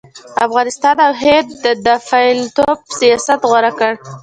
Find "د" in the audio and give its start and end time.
1.63-1.65